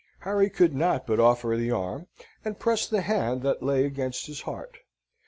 Harry 0.21 0.49
could 0.49 0.73
not 0.73 1.05
but 1.05 1.19
offer 1.19 1.55
the 1.55 1.69
arm, 1.69 2.07
and 2.43 2.57
press 2.57 2.87
the 2.87 3.01
hand 3.01 3.43
that 3.43 3.61
lay 3.61 3.85
against 3.85 4.25
his 4.25 4.41
heart. 4.41 4.79